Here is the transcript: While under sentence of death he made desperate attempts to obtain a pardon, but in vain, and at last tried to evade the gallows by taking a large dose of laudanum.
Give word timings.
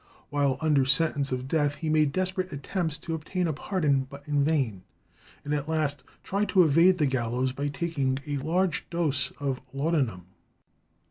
While 0.29 0.57
under 0.61 0.83
sentence 0.83 1.31
of 1.31 1.47
death 1.47 1.75
he 1.75 1.87
made 1.87 2.11
desperate 2.11 2.51
attempts 2.51 2.97
to 2.97 3.13
obtain 3.13 3.45
a 3.47 3.53
pardon, 3.53 4.07
but 4.09 4.27
in 4.27 4.43
vain, 4.43 4.81
and 5.45 5.53
at 5.53 5.69
last 5.69 6.01
tried 6.23 6.49
to 6.49 6.63
evade 6.63 6.97
the 6.97 7.05
gallows 7.05 7.51
by 7.51 7.67
taking 7.67 8.17
a 8.25 8.37
large 8.37 8.89
dose 8.89 9.29
of 9.39 9.61
laudanum. 9.73 10.25